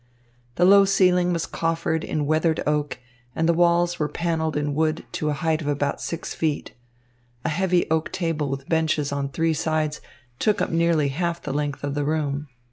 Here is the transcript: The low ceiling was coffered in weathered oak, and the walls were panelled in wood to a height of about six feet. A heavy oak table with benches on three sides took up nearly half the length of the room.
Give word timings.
The 0.55 0.65
low 0.65 0.83
ceiling 0.83 1.31
was 1.31 1.45
coffered 1.45 2.03
in 2.03 2.25
weathered 2.25 2.63
oak, 2.65 2.97
and 3.35 3.47
the 3.47 3.53
walls 3.53 3.99
were 3.99 4.09
panelled 4.09 4.57
in 4.57 4.73
wood 4.73 5.05
to 5.11 5.29
a 5.29 5.33
height 5.33 5.61
of 5.61 5.67
about 5.67 6.01
six 6.01 6.33
feet. 6.33 6.73
A 7.45 7.49
heavy 7.49 7.85
oak 7.91 8.11
table 8.11 8.49
with 8.49 8.67
benches 8.67 9.11
on 9.11 9.29
three 9.29 9.53
sides 9.53 10.01
took 10.39 10.59
up 10.59 10.71
nearly 10.71 11.09
half 11.09 11.43
the 11.43 11.53
length 11.53 11.83
of 11.83 11.93
the 11.93 12.03
room. 12.03 12.47